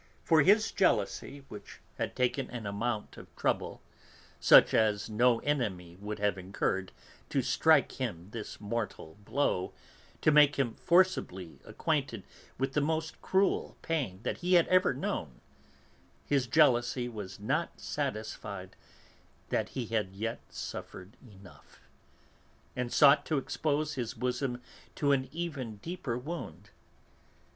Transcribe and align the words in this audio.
For 0.23 0.41
his 0.41 0.71
jealousy, 0.71 1.45
which 1.47 1.79
had 1.99 2.15
taken 2.15 2.49
an 2.49 2.65
amount 2.65 3.17
of 3.17 3.27
trouble, 3.35 3.83
such 4.39 4.73
as 4.73 5.11
no 5.11 5.37
enemy 5.41 5.95
would 5.97 6.17
have 6.17 6.39
incurred, 6.39 6.91
to 7.29 7.43
strike 7.43 7.91
him 7.91 8.29
this 8.31 8.59
mortal 8.59 9.15
blow, 9.23 9.73
to 10.21 10.31
make 10.31 10.55
him 10.55 10.73
forcibly 10.73 11.59
acquainted 11.65 12.23
with 12.57 12.73
the 12.73 12.81
most 12.81 13.21
cruel 13.21 13.77
pain 13.83 14.21
that 14.23 14.37
he 14.39 14.55
had 14.55 14.67
ever 14.69 14.91
known, 14.95 15.39
his 16.25 16.47
jealousy 16.47 17.07
was 17.07 17.39
not 17.39 17.79
satisfied 17.79 18.75
that 19.49 19.69
he 19.77 19.85
had 19.85 20.13
yet 20.15 20.39
suffered 20.51 21.15
enough, 21.23 21.81
and 22.75 22.91
sought 22.91 23.23
to 23.27 23.37
expose 23.37 23.93
his 23.93 24.15
bosom 24.15 24.63
to 24.95 25.11
an 25.11 25.29
even 25.31 25.75
deeper 25.77 26.17
wound. 26.17 26.71